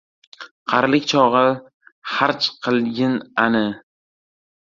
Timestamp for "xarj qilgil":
2.15-3.15